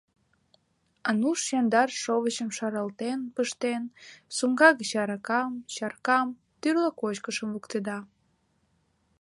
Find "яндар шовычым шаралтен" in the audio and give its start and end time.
1.59-3.19